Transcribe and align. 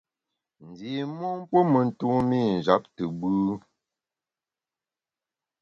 Ndi 0.67 0.91
mon 1.17 1.37
puo 1.49 1.61
me 1.71 1.79
ntumî 1.87 2.41
njap 2.57 2.83
te 2.95 3.03
gbù. 3.17 3.31